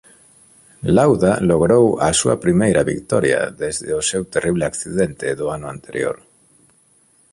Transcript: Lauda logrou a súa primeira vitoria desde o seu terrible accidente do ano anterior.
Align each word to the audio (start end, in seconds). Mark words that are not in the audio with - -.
Lauda 0.97 1.31
logrou 1.49 1.85
a 2.07 2.09
súa 2.19 2.35
primeira 2.45 2.81
vitoria 2.93 3.39
desde 3.63 3.89
o 3.99 4.01
seu 4.09 4.21
terrible 4.33 4.63
accidente 4.71 5.27
do 5.39 5.45
ano 5.57 5.67
anterior. 5.75 6.17